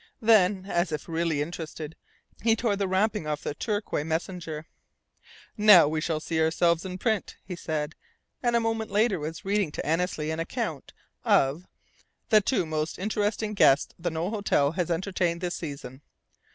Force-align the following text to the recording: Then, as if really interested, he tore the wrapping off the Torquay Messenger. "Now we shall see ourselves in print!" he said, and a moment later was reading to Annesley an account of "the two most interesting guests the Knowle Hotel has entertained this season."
Then, 0.23 0.65
as 0.67 0.91
if 0.91 1.07
really 1.07 1.43
interested, 1.43 1.95
he 2.41 2.55
tore 2.55 2.75
the 2.75 2.87
wrapping 2.87 3.27
off 3.27 3.43
the 3.43 3.53
Torquay 3.53 4.03
Messenger. 4.03 4.65
"Now 5.55 5.87
we 5.87 6.01
shall 6.01 6.19
see 6.19 6.41
ourselves 6.41 6.83
in 6.83 6.97
print!" 6.97 7.37
he 7.45 7.55
said, 7.55 7.93
and 8.41 8.55
a 8.55 8.59
moment 8.59 8.89
later 8.89 9.19
was 9.19 9.45
reading 9.45 9.71
to 9.73 9.85
Annesley 9.85 10.31
an 10.31 10.39
account 10.39 10.93
of 11.23 11.67
"the 12.29 12.41
two 12.41 12.65
most 12.65 12.97
interesting 12.97 13.53
guests 13.53 13.93
the 13.99 14.09
Knowle 14.09 14.31
Hotel 14.31 14.71
has 14.71 14.89
entertained 14.89 15.39
this 15.39 15.53
season." 15.53 16.01